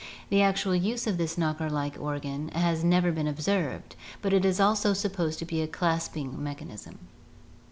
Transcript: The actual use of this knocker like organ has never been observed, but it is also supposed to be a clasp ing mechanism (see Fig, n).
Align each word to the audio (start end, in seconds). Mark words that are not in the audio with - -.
The 0.29 0.41
actual 0.41 0.73
use 0.75 1.05
of 1.05 1.19
this 1.19 1.37
knocker 1.37 1.69
like 1.69 1.95
organ 1.99 2.47
has 2.55 2.83
never 2.83 3.11
been 3.11 3.27
observed, 3.27 3.95
but 4.23 4.33
it 4.33 4.43
is 4.43 4.59
also 4.59 4.93
supposed 4.93 5.37
to 5.37 5.45
be 5.45 5.61
a 5.61 5.67
clasp 5.67 6.17
ing 6.17 6.41
mechanism 6.43 6.93
(see 6.93 6.97
Fig, 7.01 7.07
n). 7.07 7.07